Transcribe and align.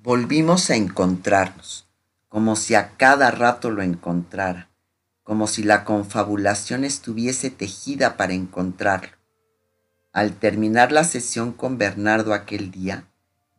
Volvimos 0.00 0.70
a 0.70 0.76
encontrarnos, 0.76 1.88
como 2.28 2.54
si 2.54 2.76
a 2.76 2.96
cada 2.96 3.32
rato 3.32 3.72
lo 3.72 3.82
encontrara, 3.82 4.70
como 5.24 5.48
si 5.48 5.64
la 5.64 5.84
confabulación 5.84 6.84
estuviese 6.84 7.50
tejida 7.50 8.16
para 8.16 8.32
encontrarlo. 8.32 9.16
Al 10.12 10.34
terminar 10.34 10.92
la 10.92 11.02
sesión 11.02 11.50
con 11.52 11.78
Bernardo 11.78 12.32
aquel 12.32 12.70
día, 12.70 13.08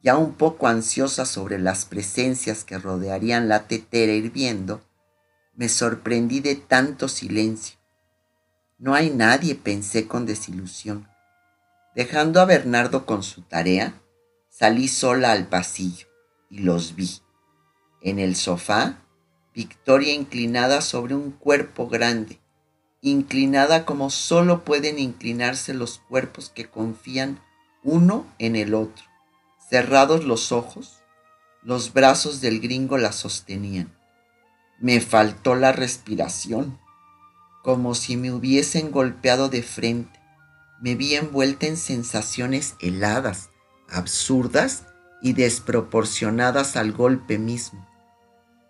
ya 0.02 0.16
un 0.16 0.36
poco 0.36 0.68
ansiosa 0.68 1.26
sobre 1.26 1.60
las 1.60 1.84
presencias 1.84 2.64
que 2.64 2.78
rodearían 2.78 3.50
la 3.50 3.68
tetera 3.68 4.14
hirviendo, 4.14 4.80
me 5.56 5.68
sorprendí 5.68 6.40
de 6.40 6.56
tanto 6.56 7.10
silencio. 7.10 7.78
No 8.78 8.96
hay 8.96 9.10
nadie, 9.10 9.56
pensé 9.56 10.08
con 10.08 10.26
desilusión. 10.26 11.06
Dejando 11.96 12.40
a 12.40 12.46
Bernardo 12.46 13.06
con 13.06 13.24
su 13.24 13.42
tarea, 13.42 13.94
salí 14.50 14.88
sola 14.88 15.34
al 15.34 15.46
pasillo 15.48 16.09
y 16.50 16.60
los 16.60 16.96
vi. 16.96 17.10
En 18.02 18.20
el 18.20 18.36
sofá, 18.36 19.00
Victoria 19.54 20.14
inclinada 20.14 20.82
sobre 20.82 21.16
un 21.16 21.32
cuerpo 21.32 21.88
grande, 21.88 22.40
inclinada 23.02 23.86
como 23.86 24.10
solo 24.10 24.64
pueden 24.64 25.00
inclinarse 25.00 25.74
los 25.74 26.00
cuerpos 26.00 26.50
que 26.50 26.70
confían 26.70 27.42
uno 27.84 28.26
en 28.40 28.56
el 28.56 28.74
otro. 28.74 29.06
Cerrados 29.70 30.24
los 30.24 30.52
ojos, 30.52 31.00
los 31.62 31.94
brazos 31.94 32.42
del 32.42 32.60
gringo 32.60 32.98
la 32.98 33.12
sostenían. 33.12 33.94
Me 34.80 35.02
faltó 35.02 35.56
la 35.56 35.72
respiración, 35.72 36.80
como 37.64 37.96
si 37.96 38.16
me 38.16 38.32
hubiesen 38.32 38.92
golpeado 38.92 39.50
de 39.50 39.62
frente. 39.62 40.20
Me 40.82 40.96
vi 40.96 41.16
envuelta 41.16 41.68
en 41.68 41.76
sensaciones 41.76 42.76
heladas, 42.80 43.50
absurdas 43.90 44.86
y 45.22 45.34
desproporcionadas 45.34 46.76
al 46.76 46.92
golpe 46.92 47.38
mismo. 47.38 47.88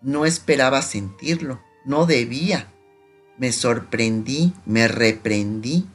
No 0.02 0.24
esperaba 0.26 0.82
sentirlo, 0.82 1.60
no 1.84 2.06
debía. 2.06 2.68
Me 3.38 3.52
sorprendí, 3.52 4.54
me 4.66 4.88
reprendí. 4.88 5.86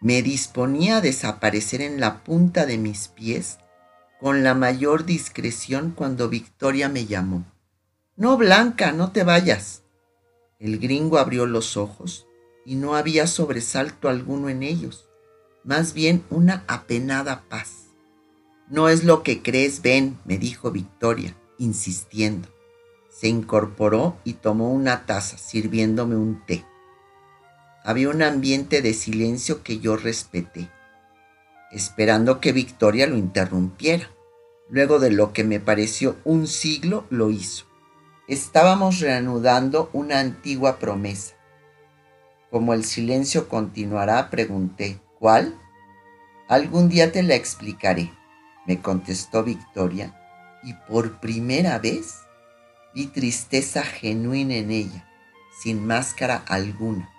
Me 0.00 0.22
disponía 0.22 0.98
a 0.98 1.00
desaparecer 1.00 1.80
en 1.80 2.00
la 2.00 2.22
punta 2.24 2.66
de 2.66 2.78
mis 2.78 3.08
pies 3.08 3.58
con 4.20 4.42
la 4.42 4.54
mayor 4.54 5.04
discreción 5.04 5.90
cuando 5.90 6.28
Victoria 6.28 6.88
me 6.88 7.06
llamó. 7.06 7.44
No, 8.16 8.36
Blanca, 8.36 8.92
no 8.92 9.12
te 9.12 9.24
vayas. 9.24 9.82
El 10.58 10.78
gringo 10.78 11.18
abrió 11.18 11.46
los 11.46 11.76
ojos 11.76 12.26
y 12.64 12.76
no 12.76 12.94
había 12.94 13.26
sobresalto 13.26 14.08
alguno 14.08 14.48
en 14.48 14.62
ellos, 14.62 15.08
más 15.64 15.92
bien 15.94 16.24
una 16.30 16.64
apenada 16.68 17.42
paz. 17.48 17.83
No 18.68 18.88
es 18.88 19.04
lo 19.04 19.22
que 19.22 19.42
crees, 19.42 19.82
ven, 19.82 20.18
me 20.24 20.38
dijo 20.38 20.70
Victoria, 20.70 21.36
insistiendo. 21.58 22.48
Se 23.10 23.28
incorporó 23.28 24.16
y 24.24 24.34
tomó 24.34 24.72
una 24.72 25.04
taza, 25.04 25.36
sirviéndome 25.36 26.16
un 26.16 26.44
té. 26.46 26.64
Había 27.84 28.08
un 28.08 28.22
ambiente 28.22 28.80
de 28.80 28.94
silencio 28.94 29.62
que 29.62 29.78
yo 29.80 29.96
respeté, 29.96 30.70
esperando 31.70 32.40
que 32.40 32.52
Victoria 32.52 33.06
lo 33.06 33.16
interrumpiera. 33.16 34.10
Luego 34.70 34.98
de 34.98 35.10
lo 35.10 35.34
que 35.34 35.44
me 35.44 35.60
pareció 35.60 36.16
un 36.24 36.46
siglo, 36.46 37.04
lo 37.10 37.30
hizo. 37.30 37.66
Estábamos 38.26 39.00
reanudando 39.00 39.90
una 39.92 40.20
antigua 40.20 40.78
promesa. 40.78 41.34
Como 42.50 42.72
el 42.72 42.84
silencio 42.84 43.48
continuará, 43.48 44.30
pregunté, 44.30 44.98
¿cuál? 45.18 45.60
Algún 46.48 46.88
día 46.88 47.12
te 47.12 47.22
la 47.22 47.34
explicaré, 47.34 48.10
me 48.66 48.80
contestó 48.80 49.44
Victoria, 49.44 50.14
y 50.62 50.74
por 50.88 51.20
primera 51.20 51.78
vez 51.78 52.20
vi 52.94 53.06
tristeza 53.06 53.82
genuina 53.82 54.54
en 54.54 54.70
ella, 54.70 55.08
sin 55.62 55.86
máscara 55.86 56.42
alguna. 56.46 57.10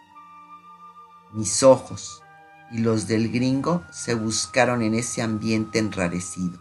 Mis 1.33 1.63
ojos 1.63 2.23
y 2.71 2.79
los 2.79 3.07
del 3.07 3.31
gringo 3.31 3.83
se 3.91 4.15
buscaron 4.15 4.81
en 4.81 4.95
ese 4.95 5.21
ambiente 5.21 5.79
enrarecido, 5.79 6.59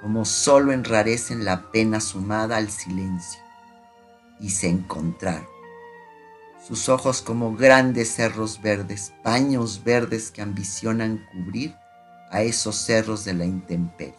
como 0.00 0.24
solo 0.24 0.72
enrarecen 0.72 1.44
la 1.44 1.70
pena 1.70 2.00
sumada 2.00 2.56
al 2.56 2.70
silencio 2.70 3.40
y 4.40 4.50
se 4.50 4.68
encontraron. 4.68 5.46
Sus 6.66 6.88
ojos 6.88 7.22
como 7.22 7.56
grandes 7.56 8.14
cerros 8.14 8.62
verdes, 8.62 9.12
paños 9.22 9.82
verdes 9.84 10.30
que 10.30 10.42
ambicionan 10.42 11.26
cubrir 11.32 11.74
a 12.32 12.42
esos 12.42 12.74
cerros 12.74 13.24
de 13.24 13.34
la 13.34 13.44
intemperie. 13.44 14.14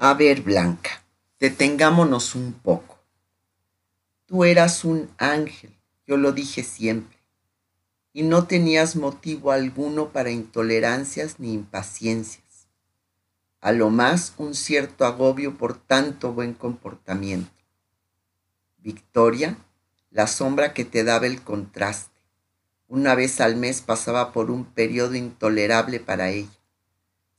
A 0.00 0.14
ver, 0.14 0.42
Blanca, 0.42 1.04
detengámonos 1.38 2.34
un 2.34 2.52
poco. 2.52 2.98
Tú 4.26 4.44
eras 4.44 4.84
un 4.84 5.08
ángel, 5.18 5.72
yo 6.04 6.16
lo 6.16 6.32
dije 6.32 6.64
siempre, 6.64 7.18
y 8.12 8.24
no 8.24 8.48
tenías 8.48 8.96
motivo 8.96 9.52
alguno 9.52 10.08
para 10.08 10.30
intolerancias 10.30 11.38
ni 11.38 11.52
impaciencias 11.52 12.50
a 13.60 13.72
lo 13.72 13.90
más 13.90 14.34
un 14.38 14.54
cierto 14.54 15.04
agobio 15.04 15.58
por 15.58 15.76
tanto 15.76 16.32
buen 16.32 16.54
comportamiento. 16.54 17.52
Victoria, 18.78 19.56
la 20.10 20.26
sombra 20.26 20.72
que 20.72 20.84
te 20.84 21.04
daba 21.04 21.26
el 21.26 21.42
contraste. 21.42 22.09
Una 22.90 23.14
vez 23.14 23.40
al 23.40 23.56
mes 23.56 23.80
pasaba 23.80 24.32
por 24.32 24.50
un 24.50 24.66
periodo 24.66 25.14
intolerable 25.14 25.98
para 25.98 26.28
ella. 26.28 26.50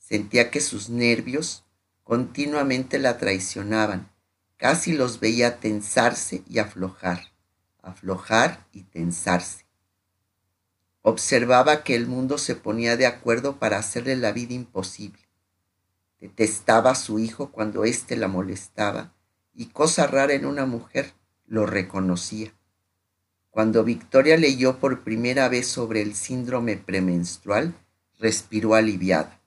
Sentía 0.00 0.50
que 0.50 0.60
sus 0.60 0.90
nervios 0.90 1.64
continuamente 2.02 2.98
la 2.98 3.18
traicionaban. 3.18 4.10
Casi 4.56 4.92
los 4.92 5.20
veía 5.20 5.60
tensarse 5.60 6.42
y 6.48 6.58
aflojar, 6.58 7.32
aflojar 7.82 8.66
y 8.72 8.82
tensarse. 8.82 9.66
Observaba 11.02 11.84
que 11.84 11.94
el 11.94 12.08
mundo 12.08 12.38
se 12.38 12.56
ponía 12.56 12.96
de 12.96 13.06
acuerdo 13.06 13.60
para 13.60 13.78
hacerle 13.78 14.16
la 14.16 14.32
vida 14.32 14.54
imposible 14.54 15.22
Detestaba 16.22 16.92
a 16.92 16.94
su 16.94 17.18
hijo 17.18 17.50
cuando 17.50 17.82
éste 17.82 18.16
la 18.16 18.28
molestaba 18.28 19.12
y 19.54 19.66
cosa 19.66 20.06
rara 20.06 20.34
en 20.34 20.46
una 20.46 20.66
mujer, 20.66 21.14
lo 21.46 21.66
reconocía. 21.66 22.54
Cuando 23.52 23.84
Victoria 23.84 24.36
leyó 24.36 24.80
por 24.80 25.04
primera 25.04 25.48
vez 25.48 25.68
sobre 25.68 26.02
el 26.02 26.16
síndrome 26.16 26.76
premenstrual, 26.76 27.72
respiró 28.18 28.74
aliviada. 28.74 29.40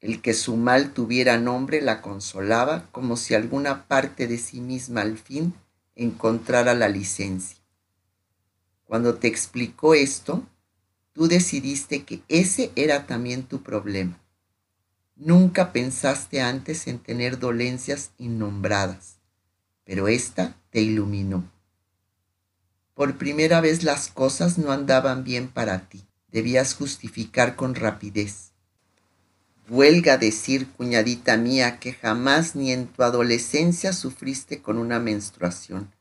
El 0.00 0.22
que 0.22 0.32
su 0.32 0.56
mal 0.56 0.92
tuviera 0.92 1.36
nombre 1.36 1.80
la 1.82 2.00
consolaba 2.00 2.86
como 2.92 3.16
si 3.16 3.34
alguna 3.34 3.88
parte 3.88 4.28
de 4.28 4.38
sí 4.38 4.60
misma 4.60 5.00
al 5.00 5.18
fin 5.18 5.52
encontrara 5.96 6.74
la 6.74 6.88
licencia. 6.88 7.58
Cuando 8.84 9.16
te 9.16 9.26
explicó 9.26 9.94
esto, 9.94 10.46
tú 11.12 11.26
decidiste 11.26 12.04
que 12.04 12.22
ese 12.28 12.70
era 12.76 13.08
también 13.08 13.42
tu 13.42 13.64
problema 13.64 14.20
Nunca 15.18 15.72
pensaste 15.72 16.42
antes 16.42 16.86
en 16.86 16.98
tener 16.98 17.38
dolencias 17.38 18.10
innombradas, 18.18 19.16
pero 19.82 20.08
esta 20.08 20.60
te 20.68 20.82
iluminó. 20.82 21.50
Por 22.96 23.16
primera 23.16 23.60
vez 23.60 23.84
las 23.84 24.08
cosas 24.08 24.58
no 24.58 24.72
andaban 24.72 25.22
bien 25.22 25.46
para 25.46 25.88
ti. 25.88 26.04
Debías 26.32 26.74
justificar 26.74 27.54
con 27.54 27.76
rapidez. 27.76 28.50
Huelga 29.68 30.18
decir, 30.18 30.68
cuñadita 30.72 31.36
mía, 31.36 31.78
que 31.78 31.92
jamás 31.92 32.56
ni 32.56 32.72
en 32.72 32.88
tu 32.88 33.04
adolescencia 33.04 33.92
sufriste 33.92 34.60
con 34.60 34.78
una 34.78 34.98
menstruación, 34.98 35.92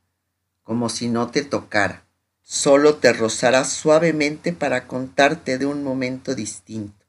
como 0.64 0.90
si 0.90 1.08
no 1.08 1.30
te 1.30 1.44
tocara. 1.44 2.08
Solo 2.42 2.96
te 2.96 3.14
rozara 3.14 3.64
suavemente 3.64 4.54
para 4.54 4.88
contarte 4.88 5.60
de 5.60 5.68
un 5.68 5.84
momento 5.84 6.34
distinto 6.34 7.06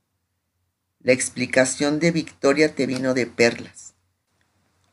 la 1.06 1.12
explicación 1.12 2.00
de 2.00 2.10
Victoria 2.10 2.74
te 2.74 2.84
vino 2.84 3.14
de 3.14 3.26
perlas. 3.26 3.94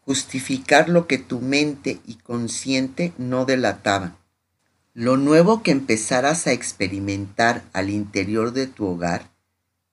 Justificar 0.06 0.88
lo 0.88 1.07
que 1.07 1.17
tu 1.17 1.41
mente 1.41 2.01
y 2.06 2.17
consciente 2.17 3.13
no 3.17 3.45
delataban. 3.45 4.15
Lo 4.95 5.17
nuevo 5.17 5.63
que 5.63 5.71
empezaras 5.71 6.45
a 6.45 6.51
experimentar 6.51 7.63
al 7.73 7.89
interior 7.89 8.53
de 8.53 8.67
tu 8.67 8.85
hogar 8.85 9.31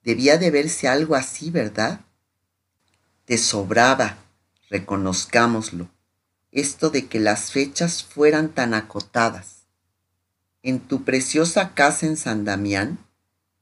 debía 0.03 0.37
de 0.37 0.51
verse 0.51 0.87
algo 0.87 1.15
así, 1.15 1.49
¿verdad? 1.49 2.01
Te 3.25 3.39
sobraba, 3.39 4.17
reconozcámoslo, 4.69 5.89
esto 6.51 6.91
de 6.91 7.07
que 7.07 7.19
las 7.19 7.51
fechas 7.51 8.03
fueran 8.03 8.49
tan 8.49 8.75
acotadas. 8.75 9.65
En 10.61 10.79
tu 10.79 11.03
preciosa 11.03 11.73
casa 11.73 12.05
en 12.05 12.15
San 12.15 12.45
Damián, 12.45 12.99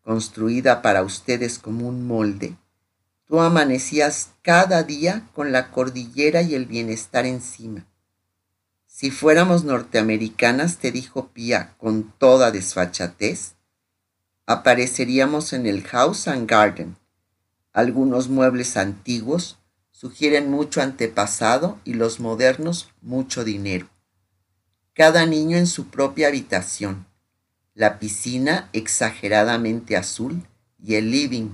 construida 0.01 0.81
para 0.81 1.03
ustedes 1.03 1.57
como 1.57 1.88
un 1.88 2.06
molde, 2.06 2.57
tú 3.24 3.39
amanecías 3.39 4.31
cada 4.41 4.83
día 4.83 5.25
con 5.33 5.53
la 5.53 5.71
cordillera 5.71 6.41
y 6.41 6.56
el 6.56 6.65
bienestar 6.65 7.25
encima. 7.25 7.86
Si 9.00 9.12
fuéramos 9.12 9.63
norteamericanas, 9.63 10.80
te 10.80 10.92
dijo 10.92 11.30
Pía 11.30 11.74
con 11.78 12.12
toda 12.18 12.51
desfachatez, 12.51 13.56
apareceríamos 14.46 15.54
en 15.54 15.68
el 15.68 15.84
House 15.84 16.28
and 16.28 16.50
Garden, 16.50 16.98
Algunos 17.72 18.28
muebles 18.28 18.75
antiguos 18.75 19.57
sugieren 19.92 20.51
mucho 20.51 20.81
antepasado 20.81 21.80
y 21.86 21.94
los 21.94 22.19
modernos 22.19 22.90
mucho 23.01 23.46
dinero. 23.46 23.88
Cada 24.94 25.25
niño 25.25 25.56
en 25.56 25.68
su 25.68 25.88
propia 25.88 26.28
habitación, 26.28 27.07
la 27.75 28.00
piscina 28.00 28.68
exageradamente 28.74 29.96
azul 29.96 30.46
y 30.78 30.96
el 30.96 31.10
living, 31.10 31.51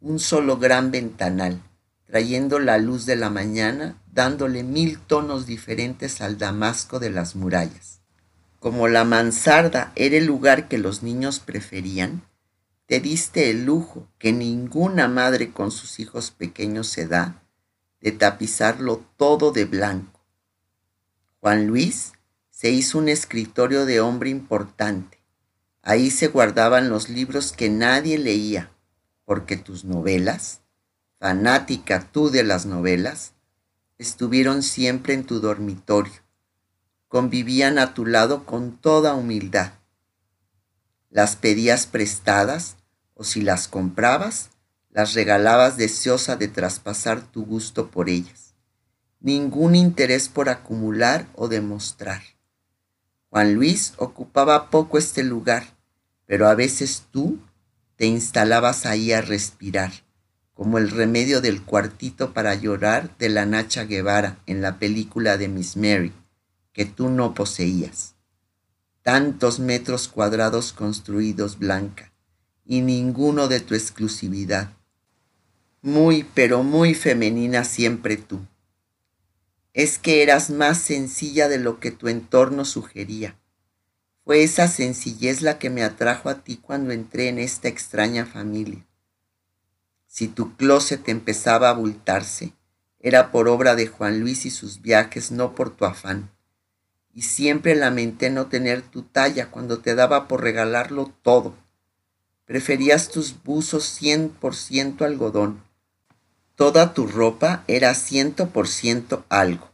un 0.00 0.18
solo 0.18 0.58
gran 0.58 0.90
ventanal, 0.90 1.62
trayendo 2.10 2.58
la 2.58 2.76
luz 2.78 3.06
de 3.06 3.14
la 3.14 3.30
mañana, 3.30 4.02
dándole 4.12 4.64
mil 4.64 4.98
tonos 4.98 5.46
diferentes 5.46 6.20
al 6.20 6.38
damasco 6.38 6.98
de 6.98 7.08
las 7.08 7.36
murallas. 7.36 8.00
Como 8.58 8.88
la 8.88 9.04
mansarda 9.04 9.92
era 9.94 10.16
el 10.16 10.26
lugar 10.26 10.66
que 10.66 10.76
los 10.76 11.04
niños 11.04 11.38
preferían, 11.38 12.22
te 12.86 12.98
diste 12.98 13.50
el 13.50 13.64
lujo 13.64 14.08
que 14.18 14.32
ninguna 14.32 15.06
madre 15.06 15.52
con 15.52 15.70
sus 15.70 16.00
hijos 16.00 16.32
pequeños 16.32 16.88
se 16.88 17.06
da 17.06 17.44
de 18.00 18.10
tapizarlo 18.10 19.04
todo 19.16 19.52
de 19.52 19.66
blanco. 19.66 20.26
Juan 21.38 21.68
Luis 21.68 22.14
se 22.50 22.70
hizo 22.70 22.98
un 22.98 23.08
escritorio 23.08 23.86
de 23.86 24.00
hombre 24.00 24.30
importante. 24.30 25.22
Ahí 25.80 26.10
se 26.10 26.26
guardaban 26.26 26.88
los 26.88 27.08
libros 27.08 27.52
que 27.52 27.70
nadie 27.70 28.18
leía, 28.18 28.72
porque 29.24 29.56
tus 29.56 29.84
novelas, 29.84 30.60
fanática 31.20 32.08
tú 32.10 32.30
de 32.30 32.42
las 32.42 32.64
novelas, 32.64 33.34
estuvieron 33.98 34.62
siempre 34.62 35.12
en 35.12 35.24
tu 35.24 35.38
dormitorio, 35.38 36.14
convivían 37.08 37.78
a 37.78 37.92
tu 37.92 38.06
lado 38.06 38.46
con 38.46 38.78
toda 38.78 39.14
humildad. 39.14 39.74
Las 41.10 41.36
pedías 41.36 41.86
prestadas 41.86 42.78
o 43.12 43.24
si 43.24 43.42
las 43.42 43.68
comprabas, 43.68 44.48
las 44.88 45.12
regalabas 45.12 45.76
deseosa 45.76 46.36
de 46.36 46.48
traspasar 46.48 47.20
tu 47.20 47.44
gusto 47.44 47.90
por 47.90 48.08
ellas. 48.08 48.54
Ningún 49.20 49.74
interés 49.74 50.30
por 50.30 50.48
acumular 50.48 51.26
o 51.34 51.48
demostrar. 51.48 52.22
Juan 53.28 53.52
Luis 53.52 53.92
ocupaba 53.98 54.70
poco 54.70 54.96
este 54.96 55.22
lugar, 55.22 55.64
pero 56.24 56.48
a 56.48 56.54
veces 56.54 57.04
tú 57.10 57.38
te 57.96 58.06
instalabas 58.06 58.86
ahí 58.86 59.12
a 59.12 59.20
respirar, 59.20 59.92
como 60.60 60.76
el 60.76 60.90
remedio 60.90 61.40
del 61.40 61.62
cuartito 61.62 62.34
para 62.34 62.54
llorar 62.54 63.16
de 63.16 63.30
la 63.30 63.46
Nacha 63.46 63.84
Guevara 63.84 64.42
en 64.44 64.60
la 64.60 64.78
película 64.78 65.38
de 65.38 65.48
Miss 65.48 65.74
Mary, 65.74 66.12
que 66.74 66.84
tú 66.84 67.08
no 67.08 67.32
poseías. 67.32 68.14
Tantos 69.00 69.58
metros 69.58 70.08
cuadrados 70.08 70.74
construidos, 70.74 71.58
Blanca, 71.58 72.12
y 72.66 72.82
ninguno 72.82 73.48
de 73.48 73.60
tu 73.60 73.74
exclusividad. 73.74 74.74
Muy, 75.80 76.26
pero 76.34 76.62
muy 76.62 76.92
femenina 76.92 77.64
siempre 77.64 78.18
tú. 78.18 78.40
Es 79.72 79.98
que 79.98 80.22
eras 80.22 80.50
más 80.50 80.76
sencilla 80.76 81.48
de 81.48 81.56
lo 81.56 81.80
que 81.80 81.90
tu 81.90 82.08
entorno 82.08 82.66
sugería. 82.66 83.34
Fue 84.26 84.42
esa 84.42 84.68
sencillez 84.68 85.40
la 85.40 85.58
que 85.58 85.70
me 85.70 85.82
atrajo 85.82 86.28
a 86.28 86.44
ti 86.44 86.58
cuando 86.58 86.92
entré 86.92 87.28
en 87.28 87.38
esta 87.38 87.68
extraña 87.68 88.26
familia. 88.26 88.84
Si 90.10 90.26
tu 90.26 90.56
closet 90.56 91.08
empezaba 91.08 91.68
a 91.68 91.70
abultarse, 91.70 92.52
era 92.98 93.30
por 93.30 93.48
obra 93.48 93.76
de 93.76 93.86
Juan 93.86 94.18
Luis 94.18 94.44
y 94.44 94.50
sus 94.50 94.82
viajes, 94.82 95.30
no 95.30 95.54
por 95.54 95.70
tu 95.70 95.84
afán. 95.84 96.30
Y 97.14 97.22
siempre 97.22 97.76
lamenté 97.76 98.28
no 98.28 98.48
tener 98.48 98.82
tu 98.82 99.02
talla 99.02 99.50
cuando 99.50 99.78
te 99.78 99.94
daba 99.94 100.26
por 100.26 100.42
regalarlo 100.42 101.14
todo 101.22 101.54
Preferías 102.50 103.10
tus 103.10 103.44
buzos 103.44 103.84
cien 103.84 104.28
por 104.28 104.56
ciento 104.56 105.04
algodón. 105.04 105.62
Toda 106.56 106.94
tu 106.94 107.06
ropa 107.06 107.62
era 107.68 107.94
ciento 107.94 108.48
por 108.48 108.66
ciento 108.66 109.24
algo. 109.28 109.70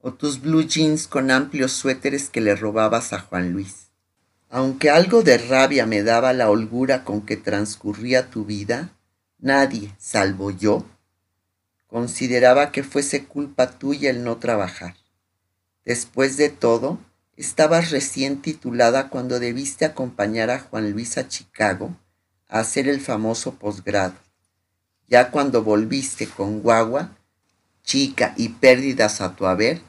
O 0.00 0.14
tus 0.14 0.40
blue 0.40 0.62
jeans 0.62 1.06
con 1.06 1.30
amplios 1.30 1.72
suéteres 1.72 2.30
que 2.30 2.40
le 2.40 2.56
robabas 2.56 3.12
a 3.12 3.20
Juan 3.20 3.52
Luis. 3.52 3.90
Aunque 4.48 4.88
algo 4.88 5.22
de 5.22 5.36
rabia 5.36 5.84
me 5.84 6.02
daba 6.02 6.32
la 6.32 6.48
holgura 6.48 7.04
con 7.04 7.26
que 7.26 7.36
transcurría 7.36 8.30
tu 8.30 8.46
vida, 8.46 8.96
nadie, 9.38 9.94
salvo 9.98 10.50
yo, 10.50 10.84
consideraba 11.86 12.72
que 12.72 12.82
fuese 12.82 13.24
culpa 13.24 13.70
tuya 13.78 14.10
el 14.10 14.24
no 14.24 14.38
trabajar. 14.38 14.94
Después 15.84 16.36
de 16.36 16.50
todo, 16.50 16.98
Estabas 17.38 17.92
recién 17.92 18.42
titulada 18.42 19.10
cuando 19.10 19.38
debiste 19.38 19.84
acompañar 19.84 20.50
a 20.50 20.58
Juan 20.58 20.90
Luis 20.90 21.18
a 21.18 21.28
Chicago 21.28 21.96
a 22.48 22.58
hacer 22.58 22.88
el 22.88 23.00
famoso 23.00 23.54
posgrado. 23.54 24.16
Ya 25.06 25.30
cuando 25.30 25.62
volviste 25.62 26.26
con 26.26 26.62
guagua, 26.62 27.16
chica 27.84 28.34
y 28.36 28.48
pérdidas 28.48 29.20
a 29.20 29.36
tu 29.36 29.46
haber, 29.46 29.80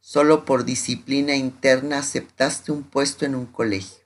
solo 0.00 0.44
por 0.44 0.64
disciplina 0.64 1.34
interna 1.34 1.98
aceptaste 1.98 2.70
un 2.70 2.84
puesto 2.84 3.26
en 3.26 3.34
un 3.34 3.46
colegio. 3.46 4.03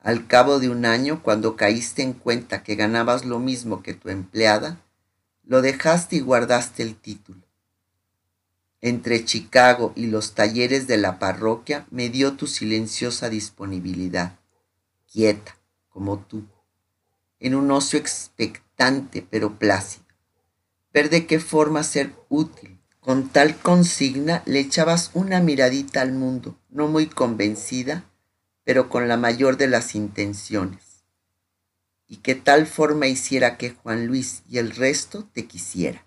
Al 0.00 0.26
cabo 0.26 0.58
de 0.58 0.68
un 0.68 0.84
año, 0.84 1.22
cuando 1.22 1.56
caíste 1.56 2.02
en 2.02 2.12
cuenta 2.12 2.62
que 2.62 2.76
ganabas 2.76 3.24
lo 3.24 3.38
mismo 3.38 3.82
que 3.82 3.94
tu 3.94 4.08
empleada, 4.08 4.80
lo 5.44 5.62
dejaste 5.62 6.16
y 6.16 6.20
guardaste 6.20 6.82
el 6.82 6.96
título 6.96 7.48
entre 8.80 9.24
Chicago 9.24 9.92
y 9.96 10.06
los 10.06 10.34
talleres 10.34 10.86
de 10.86 10.98
la 10.98 11.18
parroquia 11.18 11.86
me 11.90 12.08
dio 12.08 12.34
tu 12.34 12.46
silenciosa 12.46 13.28
disponibilidad, 13.28 14.38
quieta, 15.10 15.56
como 15.88 16.18
tú, 16.18 16.44
en 17.40 17.54
un 17.54 17.70
ocio 17.70 17.98
expectante 17.98 19.26
pero 19.28 19.58
plácido. 19.58 20.06
Ver 20.92 21.10
de 21.10 21.26
qué 21.26 21.40
forma 21.40 21.82
ser 21.82 22.12
útil. 22.28 22.76
Con 23.00 23.28
tal 23.28 23.56
consigna 23.56 24.42
le 24.44 24.60
echabas 24.60 25.12
una 25.14 25.40
miradita 25.40 26.02
al 26.02 26.12
mundo, 26.12 26.58
no 26.68 26.88
muy 26.88 27.06
convencida, 27.06 28.04
pero 28.68 28.90
con 28.90 29.08
la 29.08 29.16
mayor 29.16 29.56
de 29.56 29.66
las 29.66 29.94
intenciones. 29.94 31.02
Y 32.06 32.18
que 32.18 32.34
tal 32.34 32.66
forma 32.66 33.06
hiciera 33.06 33.56
que 33.56 33.70
Juan 33.70 34.06
Luis 34.06 34.42
y 34.46 34.58
el 34.58 34.72
resto 34.72 35.26
te 35.32 35.46
quisiera. 35.46 36.04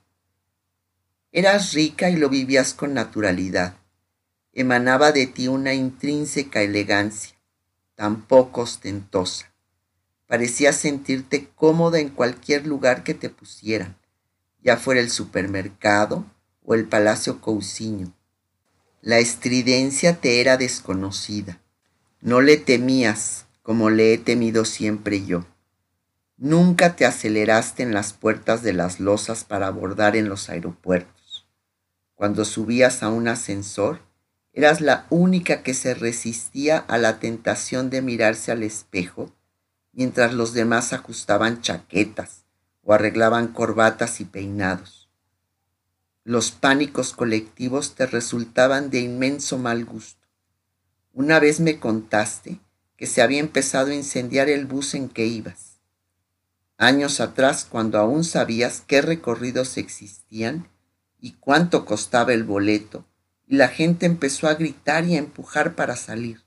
Eras 1.31 1.73
rica 1.73 2.11
y 2.11 2.17
lo 2.17 2.29
vivías 2.29 2.75
con 2.75 2.93
naturalidad. 2.93 3.77
Emanaba 4.53 5.11
de 5.11 5.25
ti 5.25 5.47
una 5.47 5.73
intrínseca 5.73 6.61
elegancia, 6.61 7.35
tan 7.95 8.27
poco 8.27 8.61
ostentosa. 8.61 9.51
Parecías 10.27 10.75
sentirte 10.75 11.49
cómoda 11.55 11.99
en 11.99 12.09
cualquier 12.09 12.67
lugar 12.67 13.03
que 13.03 13.15
te 13.15 13.31
pusieran, 13.31 13.97
ya 14.61 14.77
fuera 14.77 15.01
el 15.01 15.09
supermercado 15.09 16.27
o 16.63 16.75
el 16.75 16.87
Palacio 16.87 17.41
Cousiño. 17.41 18.13
La 19.01 19.17
estridencia 19.17 20.21
te 20.21 20.41
era 20.41 20.57
desconocida. 20.57 21.59
No 22.23 22.39
le 22.41 22.57
temías 22.57 23.47
como 23.63 23.89
le 23.89 24.13
he 24.13 24.19
temido 24.19 24.63
siempre 24.63 25.25
yo. 25.25 25.43
Nunca 26.37 26.95
te 26.95 27.07
aceleraste 27.07 27.81
en 27.81 27.95
las 27.95 28.13
puertas 28.13 28.61
de 28.61 28.73
las 28.73 28.99
losas 28.99 29.43
para 29.43 29.65
abordar 29.65 30.15
en 30.15 30.29
los 30.29 30.47
aeropuertos. 30.47 31.47
Cuando 32.13 32.45
subías 32.45 33.01
a 33.01 33.09
un 33.09 33.27
ascensor, 33.27 34.01
eras 34.53 34.81
la 34.81 35.07
única 35.09 35.63
que 35.63 35.73
se 35.73 35.95
resistía 35.95 36.77
a 36.77 36.99
la 36.99 37.19
tentación 37.19 37.89
de 37.89 38.03
mirarse 38.03 38.51
al 38.51 38.61
espejo, 38.61 39.33
mientras 39.91 40.31
los 40.31 40.53
demás 40.53 40.93
ajustaban 40.93 41.61
chaquetas 41.61 42.45
o 42.83 42.93
arreglaban 42.93 43.47
corbatas 43.47 44.21
y 44.21 44.25
peinados. 44.25 45.09
Los 46.23 46.51
pánicos 46.51 47.13
colectivos 47.13 47.95
te 47.95 48.05
resultaban 48.05 48.91
de 48.91 48.99
inmenso 48.99 49.57
mal 49.57 49.85
gusto. 49.85 50.20
Una 51.13 51.39
vez 51.39 51.59
me 51.59 51.77
contaste 51.77 52.59
que 52.95 53.05
se 53.05 53.21
había 53.21 53.39
empezado 53.39 53.91
a 53.91 53.95
incendiar 53.95 54.47
el 54.47 54.65
bus 54.65 54.93
en 54.93 55.09
que 55.09 55.25
ibas. 55.25 55.81
Años 56.77 57.19
atrás, 57.19 57.67
cuando 57.69 57.99
aún 57.99 58.23
sabías 58.23 58.81
qué 58.87 59.01
recorridos 59.01 59.77
existían 59.77 60.69
y 61.19 61.33
cuánto 61.33 61.83
costaba 61.83 62.31
el 62.33 62.45
boleto, 62.45 63.05
y 63.45 63.57
la 63.57 63.67
gente 63.67 64.05
empezó 64.05 64.47
a 64.47 64.53
gritar 64.53 65.05
y 65.05 65.15
a 65.15 65.19
empujar 65.19 65.75
para 65.75 65.97
salir. 65.97 66.41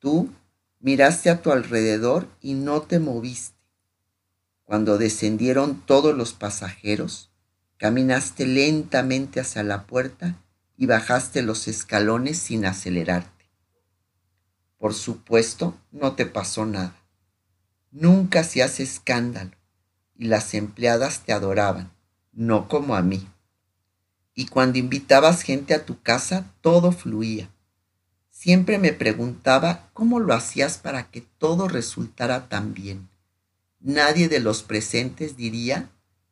Tú 0.00 0.32
miraste 0.80 1.30
a 1.30 1.40
tu 1.40 1.52
alrededor 1.52 2.26
y 2.40 2.54
no 2.54 2.82
te 2.82 2.98
moviste. 2.98 3.56
Cuando 4.64 4.98
descendieron 4.98 5.80
todos 5.86 6.16
los 6.16 6.32
pasajeros, 6.32 7.30
caminaste 7.76 8.44
lentamente 8.44 9.38
hacia 9.38 9.62
la 9.62 9.86
puerta 9.86 10.42
y 10.76 10.86
bajaste 10.86 11.42
los 11.42 11.68
escalones 11.68 12.38
sin 12.38 12.66
acelerarte. 12.66 13.37
Por 14.78 14.94
supuesto, 14.94 15.76
no 15.90 16.14
te 16.14 16.24
pasó 16.24 16.64
nada. 16.64 16.96
Nunca 17.90 18.44
se 18.44 18.62
hace 18.62 18.82
escándalo 18.82 19.52
y 20.16 20.26
las 20.26 20.54
empleadas 20.54 21.24
te 21.24 21.32
adoraban, 21.32 21.92
no 22.32 22.68
como 22.68 22.94
a 22.94 23.02
mí 23.02 23.28
y 24.38 24.46
cuando 24.46 24.78
invitabas 24.78 25.42
gente 25.42 25.74
a 25.74 25.84
tu 25.84 26.00
casa, 26.00 26.54
todo 26.60 26.92
fluía. 26.92 27.50
Siempre 28.30 28.78
me 28.78 28.92
preguntaba 28.92 29.90
cómo 29.94 30.20
lo 30.20 30.32
hacías 30.32 30.78
para 30.78 31.10
que 31.10 31.22
todo 31.22 31.66
resultara 31.66 32.48
tan 32.48 32.72
bien. 32.72 33.08
Nadie 33.80 34.28
de 34.28 34.38
los 34.38 34.62
presentes 34.62 35.36
diría 35.36 35.90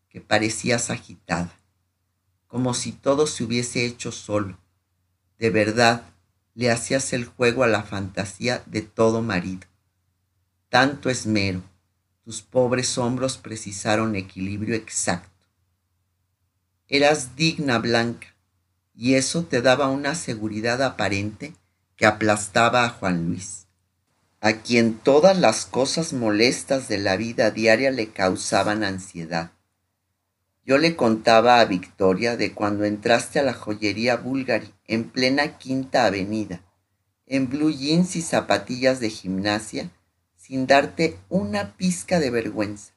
que 0.09 0.21
parecías 0.21 0.89
agitada, 0.91 1.59
como 2.47 2.75
si 2.75 2.93
todo 2.93 3.27
se 3.27 3.43
hubiese 3.43 3.85
hecho 3.85 4.13
solo. 4.13 4.57
De 5.41 5.51
verdad, 5.51 6.05
le 6.57 6.71
hacías 6.71 7.13
el 7.13 7.27
juego 7.27 7.65
a 7.65 7.67
la 7.67 7.83
fantasía 7.83 8.63
de 8.65 8.81
todo 8.81 9.21
marido. 9.21 9.67
Tanto 10.71 11.11
esmero, 11.11 11.63
tus 12.25 12.41
pobres 12.41 12.97
hombros 12.97 13.37
precisaron 13.37 14.17
equilibrio 14.17 14.75
exacto. 14.75 15.47
Eras 16.89 17.37
digna, 17.37 17.79
Blanca, 17.79 18.29
y 18.95 19.15
eso 19.15 19.45
te 19.45 19.61
daba 19.61 19.89
una 19.89 20.15
seguridad 20.15 20.81
aparente 20.81 21.53
que 21.95 22.07
aplastaba 22.07 22.87
a 22.87 22.91
Juan 22.91 23.27
Luis, 23.27 23.67
a 24.41 24.55
quien 24.55 24.95
todas 24.95 25.39
las 25.39 25.67
cosas 25.67 26.15
molestas 26.15 26.89
de 26.89 26.97
la 26.97 27.19
vida 27.19 27.51
diaria 27.51 27.91
le 27.91 28.13
causaban 28.13 28.83
ansiedad. 28.83 29.53
Yo 30.65 30.79
le 30.79 30.97
contaba 30.97 31.61
a 31.61 31.67
Victoria 31.67 32.39
de 32.39 32.55
cuando 32.55 32.85
entraste 32.85 33.41
a 33.41 33.43
la 33.43 33.53
joyería 33.53 34.17
Bulgari 34.17 34.73
en 34.87 35.11
plena 35.11 35.59
Quinta 35.59 36.07
Avenida, 36.07 36.63
en 37.27 37.49
blue 37.49 37.73
jeans 37.73 38.17
y 38.17 38.23
zapatillas 38.23 39.01
de 39.01 39.11
gimnasia, 39.11 39.91
sin 40.37 40.67
darte 40.67 41.19
una 41.29 41.77
pizca 41.77 42.21
de 42.21 42.31
vergüenza. 42.31 42.93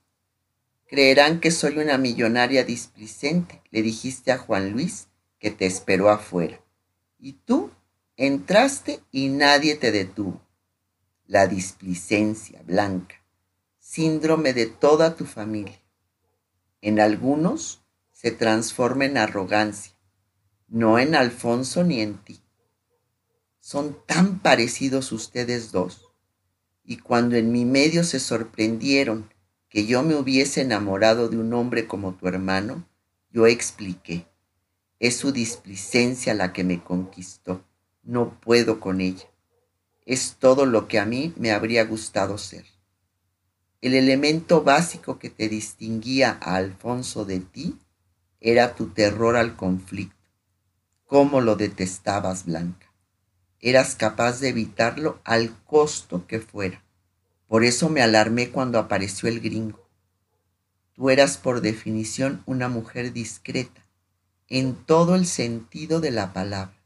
Creerán 0.88 1.40
que 1.40 1.52
soy 1.52 1.78
una 1.78 1.98
millonaria 1.98 2.64
displicente, 2.64 3.62
le 3.72 3.82
dijiste 3.82 4.32
a 4.32 4.38
Juan 4.38 4.72
Luis, 4.72 5.08
que 5.40 5.52
te 5.52 5.66
esperó 5.66 6.10
afuera. 6.10 6.62
Y 7.20 7.34
tú 7.34 7.72
entraste 8.18 9.00
y 9.12 9.30
nadie 9.30 9.76
te 9.76 9.92
detuvo. 9.92 10.42
La 11.26 11.48
displicencia 11.48 12.62
blanca, 12.66 13.16
síndrome 13.80 14.54
de 14.54 14.66
toda 14.66 15.16
tu 15.16 15.26
familia. 15.26 15.80
En 16.82 17.00
algunos 17.00 17.82
se 18.12 18.32
transforma 18.32 19.06
en 19.06 19.18
arrogancia, 19.18 19.94
no 20.70 21.00
en 21.00 21.16
Alfonso 21.16 21.84
ni 21.84 22.02
en 22.02 22.18
ti. 22.18 22.42
Son 23.60 23.98
tan 24.06 24.40
parecidos 24.40 25.12
ustedes 25.12 25.72
dos. 25.72 26.10
Y 26.84 26.98
cuando 26.98 27.36
en 27.36 27.52
mi 27.52 27.66
medio 27.66 28.04
se 28.04 28.20
sorprendieron 28.20 29.32
que 29.70 29.86
yo 29.86 30.02
me 30.04 30.16
hubiese 30.16 30.62
enamorado 30.62 31.30
de 31.30 31.38
un 31.38 31.54
hombre 31.54 31.88
como 31.88 32.16
tu 32.16 32.28
hermano, 32.28 32.88
yo 33.32 33.48
expliqué. 33.48 34.26
Es 35.00 35.18
su 35.18 35.32
displicencia 35.32 36.34
la 36.34 36.52
que 36.52 36.64
me 36.64 36.84
conquistó. 36.84 37.64
No 38.04 38.40
puedo 38.40 38.80
con 38.80 39.02
ella. 39.02 39.30
Es 40.06 40.38
todo 40.40 40.66
lo 40.66 40.88
que 40.88 41.00
a 41.00 41.06
mí 41.06 41.34
me 41.38 41.52
habría 41.52 41.86
gustado 41.86 42.38
ser. 42.38 42.66
El 43.82 43.94
elemento 43.94 44.64
básico 44.64 45.20
que 45.20 45.30
te 45.30 45.48
distinguía 45.48 46.38
a 46.42 46.56
Alfonso 46.56 47.24
de 47.24 47.40
ti 47.40 47.78
era 48.42 48.76
tu 48.76 48.88
terror 48.88 49.38
al 49.38 49.56
conflicto. 49.56 50.19
¿Cómo 51.10 51.42
lo 51.42 51.56
detestabas, 51.56 52.46
Blanca? 52.46 52.86
Eras 53.60 53.96
capaz 53.96 54.40
de 54.42 54.50
evitarlo 54.50 55.20
al 55.24 55.58
costo 55.64 56.28
que 56.28 56.40
fuera. 56.40 56.84
Por 57.48 57.64
eso 57.64 57.90
me 57.90 58.04
alarmé 58.04 58.52
cuando 58.52 58.78
apareció 58.78 59.28
el 59.28 59.40
gringo. 59.40 59.90
Tú 60.94 61.10
eras 61.10 61.38
por 61.38 61.62
definición 61.62 62.44
una 62.46 62.70
mujer 62.70 63.12
discreta, 63.12 63.84
en 64.50 64.76
todo 64.76 65.16
el 65.16 65.26
sentido 65.26 66.00
de 66.00 66.12
la 66.12 66.32
palabra. 66.32 66.80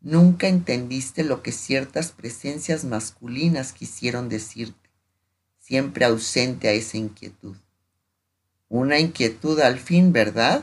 Nunca 0.00 0.46
entendiste 0.46 1.24
lo 1.24 1.42
que 1.42 1.50
ciertas 1.50 2.12
presencias 2.12 2.84
masculinas 2.84 3.72
quisieron 3.72 4.28
decirte, 4.28 4.90
siempre 5.58 6.04
ausente 6.04 6.68
a 6.68 6.72
esa 6.72 6.98
inquietud. 6.98 7.56
Una 8.68 9.00
inquietud 9.00 9.58
al 9.58 9.80
fin, 9.80 10.12
¿verdad? 10.12 10.62